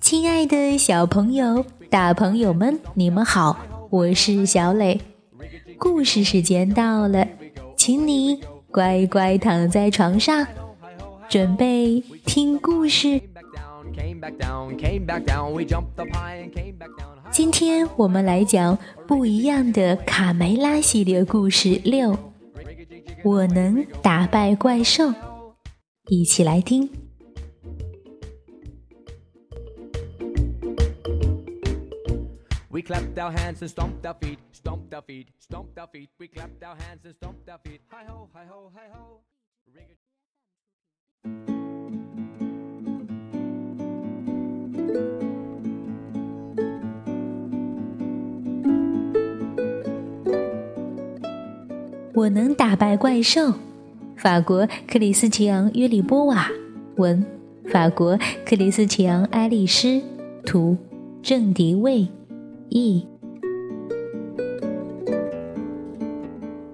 [0.00, 3.54] 亲爱的小朋友、大朋友们，你们好，
[3.90, 4.98] 我是小磊。
[5.78, 7.26] 故事时间到了，
[7.76, 8.40] 请你
[8.70, 10.46] 乖乖躺在床上，
[11.28, 13.20] 准备听故事。
[17.30, 22.16] 今天我们来讲不一样的卡梅拉系列故事六。
[23.22, 25.12] 我能打败怪兽，
[26.08, 26.88] 一起来听。
[32.80, 36.08] We clapped our hands and stomped our feet, stomped our feet, stomped our feet.
[36.18, 37.82] We clapped our hands and stomped our feet.
[37.88, 39.20] Hi ho, hi ho, hi ho.
[39.74, 39.96] Ring a-
[52.14, 53.52] 我能打败怪兽。
[54.16, 56.48] 法国克里斯齐昂·约里波瓦
[56.96, 57.22] 文，
[57.70, 60.02] 法国克里斯齐昂·埃利斯
[60.46, 60.78] 图，
[61.22, 62.08] 郑迪卫。
[62.70, 63.06] 译。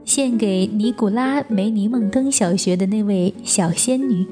[0.05, 4.27] 献给尼古拉梅尼孟登小学的那位小仙女，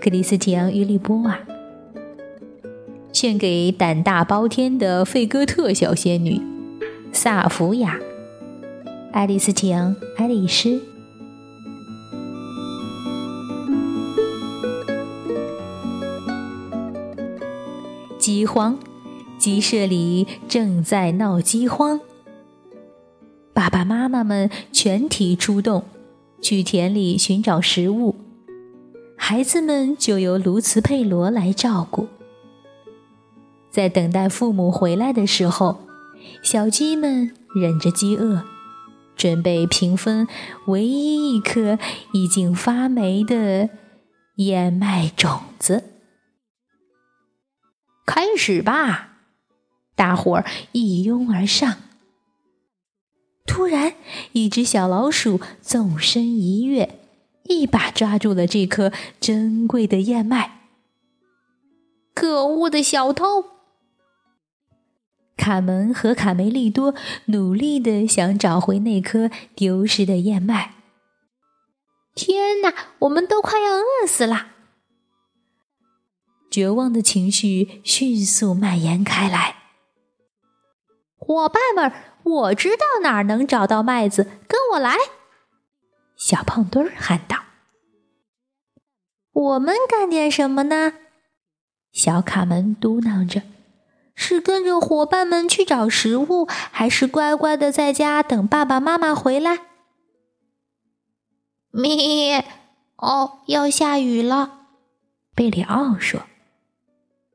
[0.00, 1.38] 克里斯提昂·于利波瓦。
[3.12, 6.40] 献给胆大包天的费戈特小仙女，
[7.12, 7.98] 萨福雅。
[9.12, 10.82] 爱丽丝·提昂·爱丽丝。
[18.18, 18.76] 饥荒，
[19.38, 22.00] 鸡舍里正在闹饥荒。
[23.52, 25.84] 爸爸妈妈们全体出动，
[26.42, 28.14] 去田里寻找食物，
[29.16, 32.08] 孩子们就由卢茨佩罗来照顾。
[33.70, 35.80] 在等待父母回来的时候，
[36.42, 38.42] 小鸡们忍着饥饿。
[39.16, 40.28] 准备平分
[40.66, 41.78] 唯一一颗
[42.12, 43.70] 已经发霉的
[44.36, 45.84] 燕麦种子。
[48.04, 49.15] 开始吧！
[49.96, 51.78] 大伙儿一拥而上。
[53.44, 53.94] 突然，
[54.32, 57.00] 一只小老鼠纵身一跃，
[57.44, 60.68] 一把抓住了这颗珍贵的燕麦。
[62.14, 63.44] 可恶的小偷！
[65.36, 66.94] 卡门和卡梅利多
[67.26, 70.74] 努力的想找回那颗丢失的燕麦。
[72.14, 74.48] 天哪，我们都快要饿死了！
[76.50, 79.65] 绝望的情绪迅速蔓延开来。
[81.26, 81.92] 伙伴们，
[82.22, 84.96] 我知道哪儿能找到麦子，跟我来！
[86.14, 87.38] 小胖墩儿喊道。
[89.32, 90.92] 我们干点什么呢？
[91.90, 93.42] 小卡门嘟囔着。
[94.14, 99.58] 是跟着伙伴们去找食物，还是乖乖的在家等爸爸妈妈回来？
[101.72, 102.44] 咪，
[102.98, 104.68] 哦，要下雨了。
[105.34, 106.22] 贝里奥说：“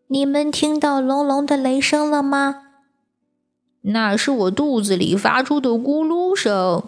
[0.08, 2.70] 你们听到隆隆的雷声了吗？
[3.82, 6.84] 那是我肚子里发出的咕噜声。”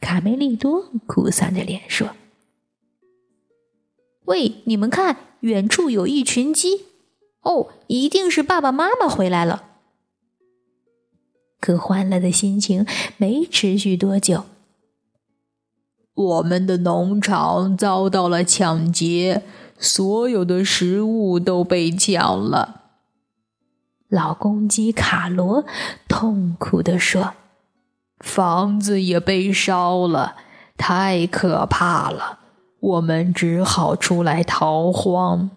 [0.00, 2.10] 卡梅利多哭丧着脸说
[4.26, 6.86] ：“喂，你们看，远处有一群鸡。”
[7.42, 9.64] 哦，一定是爸爸妈妈回来了。
[11.60, 12.86] 可欢乐的心情
[13.16, 14.44] 没持续多久，
[16.14, 19.42] 我们的农场遭到了抢劫，
[19.78, 22.77] 所有的食物都被抢了。
[24.08, 25.64] 老公鸡卡罗
[26.08, 27.34] 痛苦地说
[28.20, 30.36] ：“房子也被烧了，
[30.76, 32.38] 太可怕了，
[32.80, 35.50] 我们只好出来逃荒。”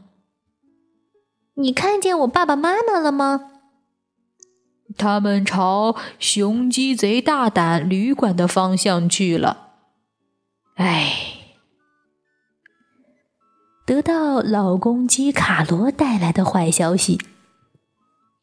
[1.56, 3.52] 你看见我爸爸妈妈了吗？
[4.98, 9.70] 他们朝雄鸡贼大胆旅馆的方向去了。
[10.76, 11.14] 哎，
[13.86, 17.22] 得到老公鸡卡罗带来的坏消息，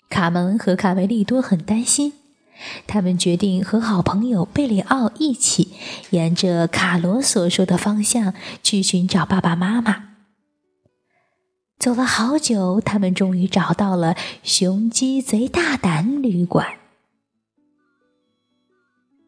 [0.09, 2.13] 卡门和卡梅利多很担心。
[2.89, 5.75] 他们决定和好朋友贝里奥一起，
[6.11, 8.35] 沿着卡罗所说的方向
[8.65, 10.09] 去寻找爸爸妈妈。
[11.79, 16.67] 走了好久，他们终于找到了雄鸡贼大胆旅馆。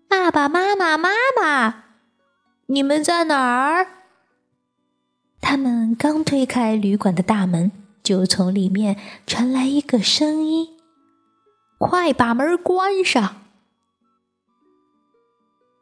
[0.09, 1.11] 爸爸妈妈，妈
[1.41, 1.85] 妈，
[2.67, 3.87] 你们在哪儿？
[5.41, 7.71] 他们刚推开旅馆的大门，
[8.03, 10.69] 就从里面传来一个声音
[11.79, 13.37] ：“快把门关上！”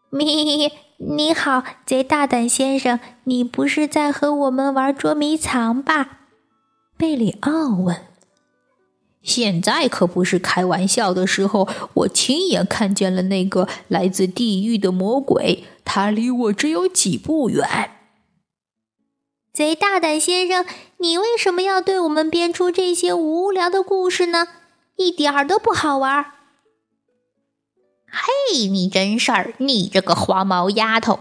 [0.11, 6.20] 咪，你好，贼大胆先生，你不是在和我们玩捉迷藏吧？
[6.97, 8.06] 贝里奥问
[9.23, 11.69] ：“现在可不是开玩笑的时候。
[11.94, 17.91] 我亲眼看见了那个来自地狱的魔鬼，他离我只有几步远。”
[19.58, 20.64] 贼大胆先生，
[20.99, 24.46] 你为什么要对我们编出这些无聊的故事呢？
[24.94, 26.26] 一点儿都不好玩。
[28.08, 29.55] 嘿，你真事儿！
[29.58, 31.19] 你这个黄毛丫头！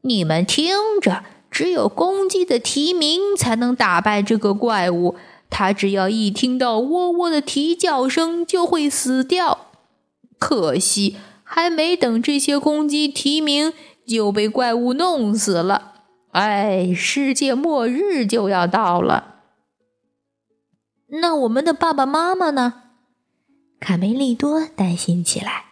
[0.00, 5.16] 你们听着，只有公鸡的啼鸣才能打败这个怪物。
[5.50, 9.66] 它只要一听到喔喔的啼叫声，就会死掉。
[10.38, 13.74] 可惜，还没等这些公鸡啼鸣，
[14.06, 15.92] 就被怪物弄死了。
[16.36, 19.36] 哎，世界末日就要到了。
[21.08, 22.74] 那我们的爸爸妈妈呢？
[23.80, 25.64] 卡梅利多担心起来。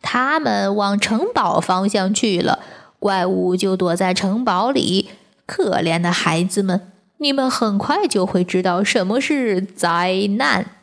[0.00, 2.58] 他们往城堡方向去了，
[2.98, 5.10] 怪物就躲在城堡里。
[5.46, 10.81] 可怜的孩子们，你们很快就会知道什么是灾难。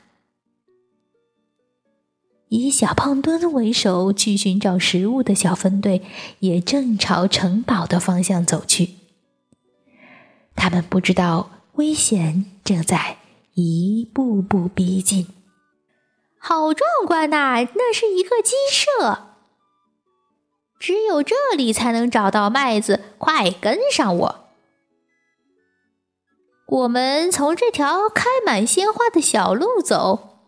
[2.50, 6.02] 以小胖墩为首去寻找食物的小分队
[6.40, 8.96] 也正朝城堡的方向走去。
[10.56, 13.18] 他们不知道危险正在
[13.54, 15.28] 一步步逼近。
[16.40, 17.68] 好壮观呐！
[17.76, 19.28] 那是一个鸡舍。
[20.80, 23.02] 只有这里才能找到麦子。
[23.18, 24.50] 快跟上我！
[26.66, 30.40] 我们从这条开满鲜花的小路走。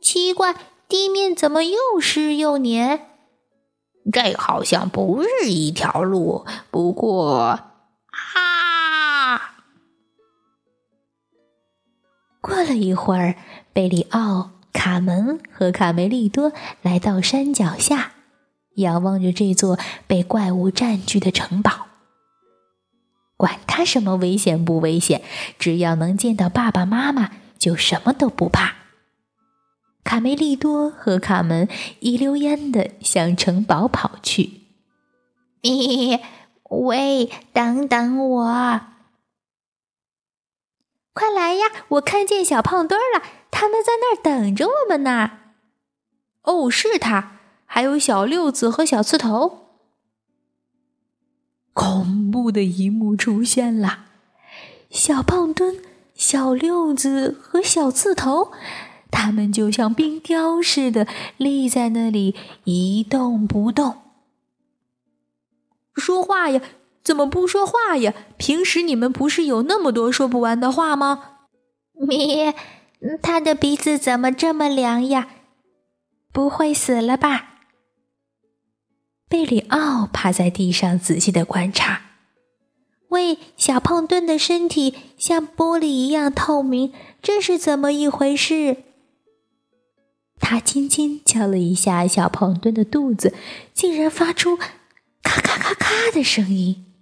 [0.00, 0.54] 奇怪。
[0.94, 3.00] 地面怎么又湿又黏？
[4.12, 6.46] 这好像不是一条路。
[6.70, 7.58] 不过，
[8.36, 9.56] 啊！
[12.40, 13.34] 过了一会儿，
[13.72, 16.52] 贝里奥、卡门和卡梅利多
[16.82, 18.12] 来到山脚下，
[18.76, 19.76] 仰望着这座
[20.06, 21.88] 被怪物占据的城堡。
[23.36, 25.22] 管他什么危险不危险，
[25.58, 28.83] 只要能见到爸爸妈妈，就什么都不怕。
[30.04, 31.68] 卡梅利多和卡门
[32.00, 34.60] 一溜烟的向城堡跑去。
[35.62, 36.20] 咦，
[36.68, 38.80] 喂，等等我！
[41.14, 45.38] 快来呀，我看见小胖墩了，他们在那儿等着我们呢。
[46.42, 49.60] 哦，是他，还有小六子和小刺头。
[51.72, 54.04] 恐怖的一幕出现了，
[54.90, 55.82] 小胖墩、
[56.14, 58.52] 小六子和小刺头。
[59.14, 61.06] 他们就像冰雕似的
[61.36, 62.34] 立在那里
[62.64, 64.02] 一动不动。
[65.94, 66.60] 说话呀？
[67.04, 68.12] 怎么不说话呀？
[68.36, 71.36] 平时你们不是有那么多说不完的话吗？
[71.92, 72.54] 咩，
[73.22, 75.28] 他的鼻子怎么这么凉呀？
[76.32, 77.60] 不会死了吧？
[79.28, 82.02] 贝里奥趴在地上仔细的观察。
[83.10, 88.78] 喂，小胖墩的身体像玻璃一样透明，这是怎么一回事？
[90.46, 93.34] 他轻轻敲了一下小胖墩的肚子，
[93.72, 96.94] 竟然发出咔咔咔咔的声音。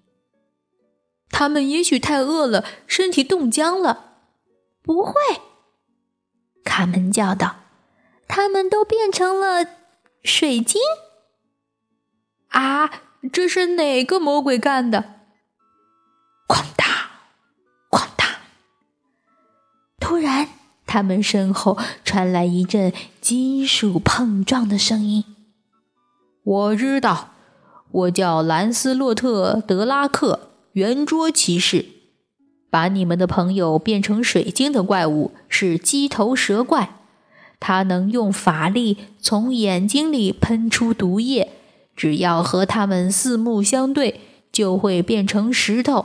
[1.28, 4.20] 他们也许太饿了，身体冻僵了。
[4.80, 5.14] 不会，
[6.62, 7.56] 卡门叫道
[8.28, 9.66] ：“他们都变成了
[10.22, 10.80] 水晶。”
[12.50, 13.02] 啊，
[13.32, 15.20] 这是哪个魔鬼干的？
[16.46, 16.86] 哐当，
[17.90, 18.28] 哐当！
[19.98, 20.48] 突然。
[20.92, 22.92] 他们身后传来一阵
[23.22, 25.24] 金属碰撞的声音。
[26.44, 27.30] 我知道，
[27.90, 31.86] 我叫兰斯洛特·德拉克，圆桌骑士。
[32.68, 36.96] 把你们的朋友变成水晶的怪物是鸡头蛇怪，
[37.58, 41.52] 它能用法力从眼睛里喷出毒液，
[41.96, 44.20] 只要和他们四目相对，
[44.52, 46.04] 就会变成石头。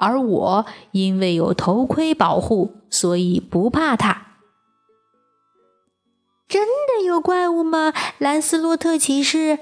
[0.00, 4.28] 而我因为有头盔保护，所以不怕它。
[6.48, 7.92] 真的有怪物吗？
[8.18, 9.58] 兰斯洛特骑士？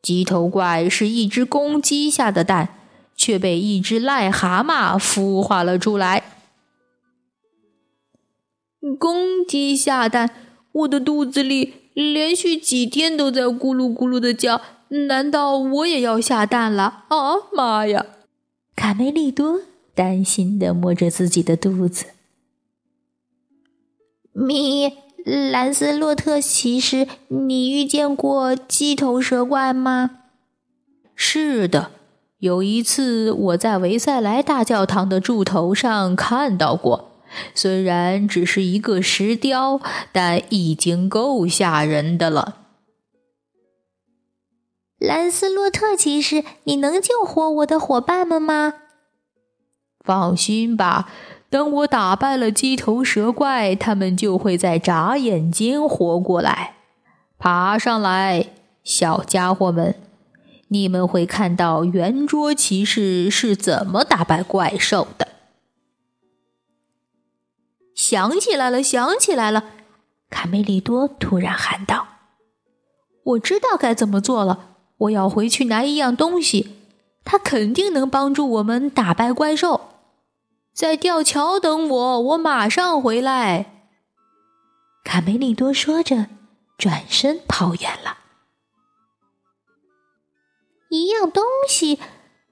[0.00, 2.78] 鸡头怪是一只公鸡下的蛋，
[3.16, 6.22] 却被一只癞蛤蟆孵化了出来。
[8.98, 10.30] 公鸡下蛋，
[10.72, 17.04] 我的肚子里连续几天都在咕噜咕噜的叫，难道我也要下蛋了？
[17.08, 17.16] 啊
[17.52, 18.06] 妈呀！
[18.76, 19.60] 卡梅利多
[19.94, 22.06] 担心的摸着自己的肚子。
[24.32, 24.92] 米
[25.24, 30.10] 兰斯洛特骑士，你遇见过鸡头蛇怪吗？
[31.14, 31.92] 是的，
[32.38, 37.12] 有一次我在维塞莱大教堂的柱头上看到过。
[37.54, 39.80] 虽然只是一个石雕，
[40.12, 42.63] 但已经够吓人的了。
[44.98, 48.74] 兰斯洛特骑士，你能救活我的伙伴们吗？
[50.00, 51.10] 放心吧，
[51.50, 56.76] 等我打败了鸡头蛇怪，他们就会在眨眼间活过来。
[57.38, 58.50] 爬上来，
[58.82, 59.94] 小家伙们，
[60.68, 65.28] 你们会看到圆桌骑士是怎么打败怪兽的。
[67.94, 69.64] 想起来了，想起来了！
[70.30, 72.06] 卡梅利多突然喊道
[73.24, 74.73] ：“我知道该怎么做了。
[75.04, 76.76] 我要回去拿一样东西，
[77.24, 79.88] 它肯定能帮助我们打败怪兽。
[80.72, 83.72] 在吊桥等我，我马上回来。”
[85.04, 86.28] 卡梅利多说着，
[86.78, 88.18] 转身跑远了。
[90.88, 91.96] 一样东西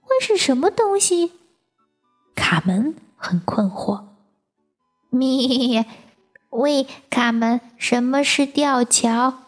[0.01, 1.33] 会是什么东西？
[2.35, 4.05] 卡门很困惑。
[5.11, 5.85] 咪，
[6.51, 9.42] 喂，卡门，什么是吊桥？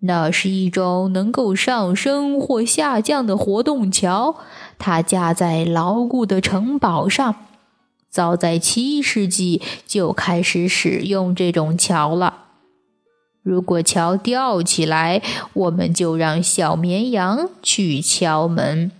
[0.00, 4.36] 那是一种能够上升或下降的活动桥，
[4.78, 7.34] 它架在牢固的城堡上。
[8.08, 12.46] 早在七世纪就开始使用这种桥了。
[13.42, 18.90] 如果桥吊起来，我们就让小绵羊去敲门。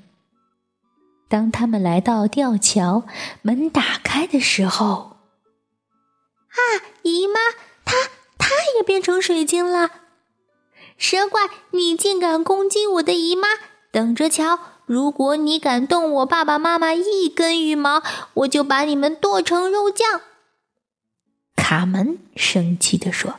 [1.29, 3.05] 当他们来到吊桥，
[3.43, 5.17] 门打开的时候，
[6.49, 6.59] 啊，
[7.03, 7.35] 姨妈，
[7.85, 7.97] 它
[8.39, 9.91] 它也变成水晶了！
[11.01, 13.49] 蛇怪，你竟敢攻击我的姨妈！
[13.91, 14.59] 等着瞧！
[14.85, 18.03] 如果你敢动我爸爸妈妈一根羽毛，
[18.35, 20.21] 我就把你们剁成肉酱！
[21.57, 23.37] 卡门生气地说。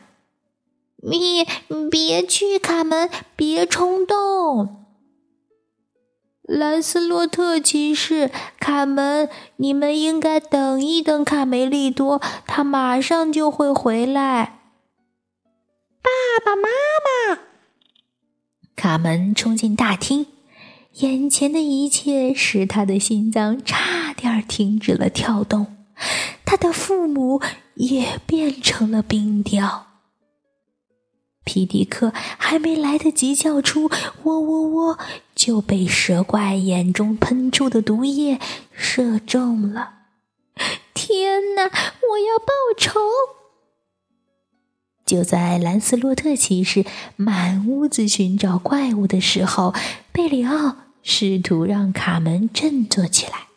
[1.03, 1.47] 你
[1.91, 4.83] 别去，卡门，别冲动。
[6.41, 14.57] 兰斯洛特骑士，卡门，你们应该等一等卡梅利多，他马上就会回来。
[16.01, 16.09] 爸
[16.43, 16.67] 爸妈
[17.37, 17.39] 妈，
[18.81, 20.25] 卡门冲进大厅，
[20.93, 25.77] 眼前的一切使他的心脏差点停止了跳动，
[26.43, 27.39] 他的父母
[27.75, 29.85] 也变成了冰雕。
[31.43, 33.85] 皮迪克还没来得及叫出
[34.25, 34.97] “喔喔喔”，
[35.35, 38.39] 就被蛇怪眼中喷出的毒液
[38.71, 39.91] 射中了。
[40.95, 41.65] 天哪！
[41.65, 42.99] 我要报仇！
[45.11, 46.85] 就在兰斯洛特骑士
[47.17, 49.75] 满屋子寻找怪物的时候，
[50.13, 53.47] 贝里奥试图让卡门振作起来，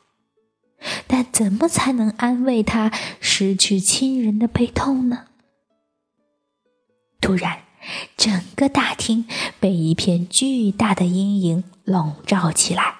[1.06, 5.26] 但怎么才能安慰他失去亲人的悲痛呢？
[7.20, 7.60] 突然。
[8.16, 9.26] 整个大厅
[9.60, 12.94] 被一片巨大的阴影笼罩起来。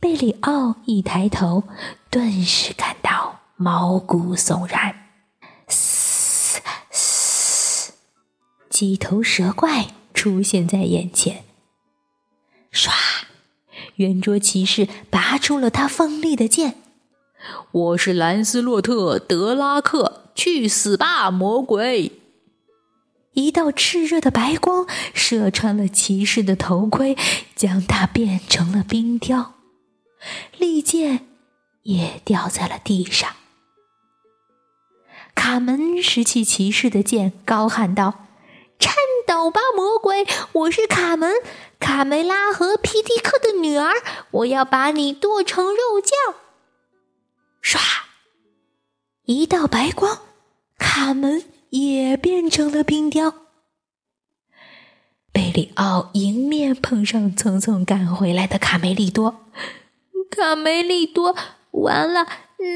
[0.00, 1.62] 贝里奥一抬头，
[2.10, 4.96] 顿时感到毛骨悚然。
[8.80, 11.44] 几头蛇怪出现在眼前。
[12.72, 12.90] 唰，
[13.96, 16.76] 圆桌骑士拔出了他锋利的剑。
[17.72, 22.12] 我是兰斯洛特·德拉克，去死吧，魔鬼！
[23.34, 27.14] 一道炽热的白光射穿了骑士的头盔，
[27.54, 29.56] 将他变成了冰雕。
[30.56, 31.26] 利剑
[31.82, 33.36] 也掉在了地上。
[35.34, 38.28] 卡门拾起骑士的剑，高喊道
[38.80, 38.94] ：“颤
[39.26, 40.26] 抖吧，魔鬼！
[40.52, 41.32] 我是卡门，
[41.78, 43.92] 卡梅拉和皮迪克的女儿。
[44.32, 46.34] 我要把你剁成肉酱。”
[47.62, 47.78] 唰，
[49.26, 50.18] 一道白光，
[50.76, 51.44] 卡门。
[51.70, 53.32] 也变成了冰雕。
[55.30, 59.46] 贝里奥迎面碰上匆匆赶回来的卡梅利多，
[60.32, 61.36] 卡梅利多，
[61.70, 62.26] 完了！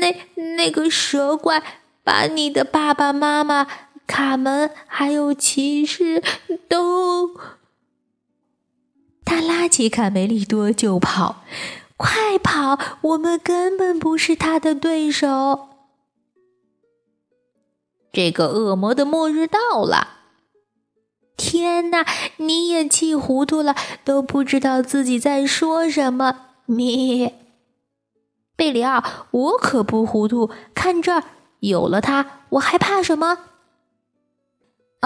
[0.01, 1.61] 那那个蛇怪
[2.05, 3.67] 把你的爸爸妈妈、
[4.07, 6.23] 卡门还有骑士
[6.69, 7.31] 都……
[9.25, 11.43] 他拉起卡梅利多就跑，
[11.97, 12.79] 快跑！
[13.01, 15.69] 我们根本不是他的对手。
[18.13, 20.09] 这个恶魔的末日到了！
[21.37, 22.07] 天哪，
[22.37, 26.51] 你也气糊涂了，都不知道自己在说什么。
[26.67, 27.35] 你，
[28.55, 30.51] 贝里奥，我可不糊涂。
[30.75, 31.25] 看这儿，
[31.61, 33.39] 有了它，我还怕什么？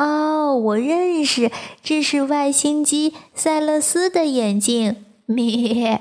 [0.01, 1.51] 哦，我认识，
[1.83, 5.05] 这是外星机塞勒斯的眼镜。
[5.27, 5.85] 你，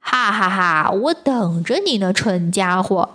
[0.00, 0.90] 哈哈哈！
[0.90, 3.10] 我等着你呢，蠢家伙！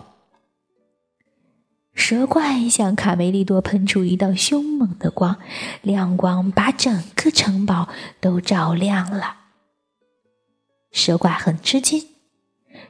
[1.93, 5.37] 蛇怪向卡梅利多喷出一道凶猛的光，
[5.81, 7.89] 亮光把整个城堡
[8.21, 9.39] 都照亮了。
[10.93, 12.07] 蛇怪很吃惊，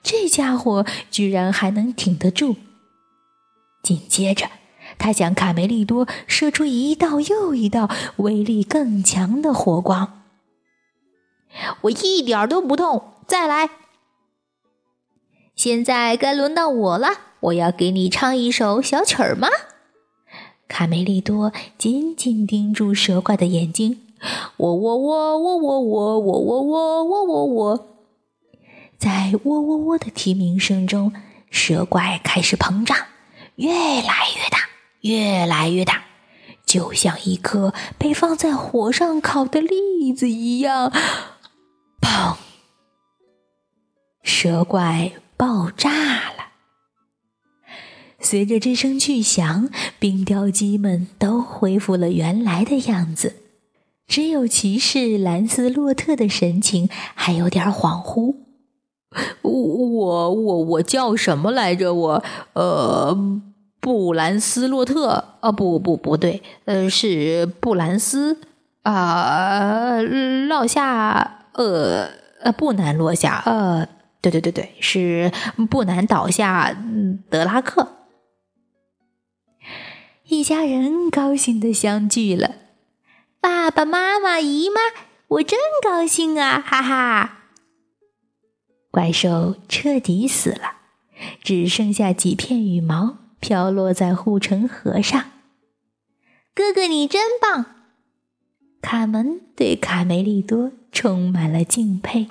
[0.04, 2.58] 这家伙居然还能挺得住。
[3.82, 4.48] 紧接着，
[5.02, 10.22] 他向卡梅利多射出一道又一道威力更强的火光。
[11.82, 13.72] 我一点都不痛，再来！
[15.56, 17.10] 现在该轮到我了。
[17.42, 19.48] 我要给你唱一首小曲儿吗？
[20.68, 24.02] 卡梅利多紧紧盯住蛇怪的眼睛，
[24.58, 27.88] 喔喔喔喔喔喔喔喔喔喔喔喔，
[29.00, 31.12] 在喔喔喔的啼鸣声中，
[31.50, 32.96] 蛇怪开始膨胀，
[33.56, 34.70] 越来越大，
[35.02, 36.04] 越来越大，
[36.66, 40.92] 就像一颗被放在火上烤的栗子一样。
[42.02, 42.36] 砰！
[44.24, 46.52] 蛇怪爆炸了。
[48.20, 53.38] 随着这声巨响，冰雕鸡们都恢复了原来的样子，
[54.08, 58.36] 只有骑士兰斯洛特的神情还有点恍惚。
[59.42, 61.94] 我我我我叫什么来着？
[61.94, 63.18] 我呃，
[63.82, 68.40] 布兰斯洛特啊，不不不对，呃，是布兰斯
[68.84, 70.00] 啊，
[70.48, 72.08] 落下呃
[72.42, 73.88] 呃，不难落下呃，
[74.22, 75.32] 对对对对，是
[75.70, 76.74] 不难倒下
[77.30, 77.98] 德拉克。
[80.28, 82.56] 一家人高兴的相聚了，
[83.42, 84.80] 爸爸妈妈、姨妈，
[85.28, 86.64] 我真高兴啊！
[86.66, 87.40] 哈哈。
[88.92, 90.76] 怪兽彻底死了，
[91.44, 95.32] 只剩下几片羽毛飘落在护城河上。
[96.56, 97.66] 哥哥，你真棒！
[98.82, 102.30] 卡门对卡梅利多充满了敬佩。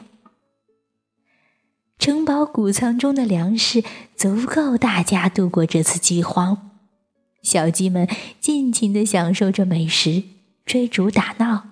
[1.98, 3.84] 城堡谷仓中的粮食
[4.16, 6.70] 足够大家度过这次饥荒。
[7.42, 8.08] 小鸡们
[8.40, 10.22] 尽情的享受着美食，
[10.64, 11.68] 追逐打闹，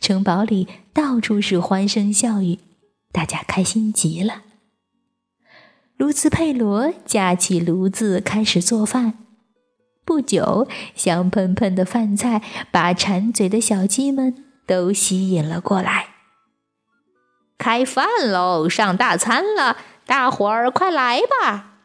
[0.00, 2.58] 城堡里到处是欢声笑语，
[3.10, 4.42] 大家开心极了。
[6.02, 9.18] 卢茨佩罗架起炉子开始做饭，
[10.04, 10.66] 不久，
[10.96, 12.42] 香喷喷的饭菜
[12.72, 16.08] 把馋嘴的小鸡们都吸引了过来。
[17.56, 21.76] 开饭喽，上大餐了，大伙儿快来吧！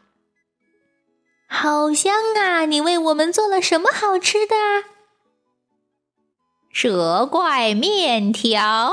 [1.46, 2.64] 好香啊！
[2.64, 4.56] 你为我们做了什么好吃的？
[6.72, 8.92] 蛇怪面条。